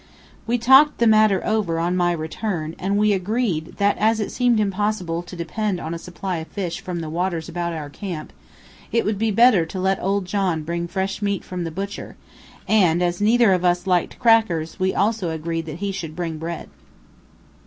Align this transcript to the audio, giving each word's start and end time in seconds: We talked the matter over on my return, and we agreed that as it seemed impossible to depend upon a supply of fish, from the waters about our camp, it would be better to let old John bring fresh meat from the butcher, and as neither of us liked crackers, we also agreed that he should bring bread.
We 0.47 0.57
talked 0.57 0.97
the 0.97 1.05
matter 1.05 1.45
over 1.45 1.77
on 1.77 1.95
my 1.95 2.11
return, 2.11 2.73
and 2.79 2.97
we 2.97 3.13
agreed 3.13 3.75
that 3.77 3.99
as 3.99 4.19
it 4.19 4.31
seemed 4.31 4.59
impossible 4.59 5.21
to 5.21 5.35
depend 5.35 5.79
upon 5.79 5.93
a 5.93 5.99
supply 5.99 6.37
of 6.37 6.47
fish, 6.47 6.81
from 6.81 7.01
the 7.01 7.07
waters 7.11 7.47
about 7.47 7.71
our 7.73 7.87
camp, 7.87 8.33
it 8.91 9.05
would 9.05 9.19
be 9.19 9.29
better 9.29 9.63
to 9.67 9.79
let 9.79 10.01
old 10.01 10.25
John 10.25 10.63
bring 10.63 10.87
fresh 10.87 11.21
meat 11.21 11.43
from 11.43 11.65
the 11.65 11.69
butcher, 11.69 12.15
and 12.67 13.03
as 13.03 13.21
neither 13.21 13.53
of 13.53 13.63
us 13.63 13.85
liked 13.85 14.17
crackers, 14.17 14.79
we 14.79 14.91
also 14.95 15.29
agreed 15.29 15.67
that 15.67 15.75
he 15.85 15.91
should 15.91 16.15
bring 16.15 16.39
bread. 16.39 16.69